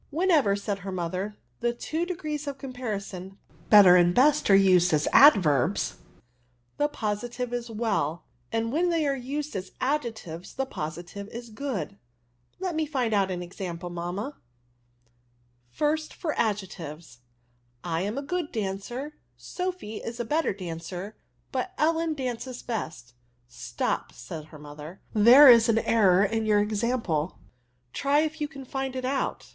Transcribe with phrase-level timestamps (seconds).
[0.09, 3.37] Whenever," said her mother, the two degrees of comparison,
[3.69, 5.97] better and best, are used as adverbs,
[6.77, 11.97] the positive is well; and when they axe used as adjectives, the positive is good,^*"
[12.59, 14.37] Let me find out an example, mamma;
[15.71, 15.77] 84* ADVERBS.
[16.07, 17.17] fiisty for adjectiyes
[17.69, 18.91] —* I am a good danced)
[19.37, 21.15] Sophy is a bett^ dancer,
[21.51, 27.37] but Ell^i dances best.'" *' Stop,'* said ber mother;there is an error in your example:
[27.93, 29.45] tij if you can find it out."